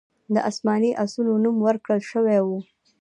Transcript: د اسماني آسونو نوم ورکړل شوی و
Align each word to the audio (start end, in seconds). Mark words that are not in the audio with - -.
د 0.33 0.35
اسماني 0.49 0.91
آسونو 1.03 1.33
نوم 1.43 1.57
ورکړل 1.67 2.01
شوی 2.11 2.37
و 2.45 2.49